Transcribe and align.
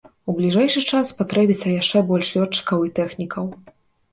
У 0.31 0.33
бліжэйшы 0.37 0.81
час 0.91 1.11
спатрэбіцца 1.13 1.75
яшчэ 1.81 2.03
больш 2.13 2.33
лётчыкаў 2.39 2.79
і 2.89 2.93
тэхнікаў. 3.03 3.45